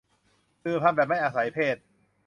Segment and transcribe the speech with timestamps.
[0.61, 1.75] สืบพันธุ์แบบไม่อาศัยเพศ